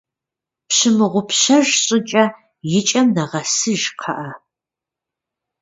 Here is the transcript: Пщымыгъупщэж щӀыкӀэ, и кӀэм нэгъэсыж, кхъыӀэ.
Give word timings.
Пщымыгъупщэж 0.67 1.67
щӀыкӀэ, 1.83 2.25
и 2.77 2.81
кӀэм 2.87 3.07
нэгъэсыж, 3.15 3.81
кхъыӀэ. 3.99 4.29